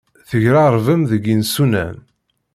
[0.29, 1.97] Tegrarbem deg yisunan.